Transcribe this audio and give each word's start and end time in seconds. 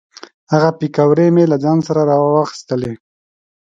هغه 0.53 0.69
پیکورې 0.79 1.27
مې 1.35 1.43
له 1.51 1.57
ځان 1.63 1.77
سره 1.87 2.01
را 2.09 2.17
واخیستلې. 2.21 2.93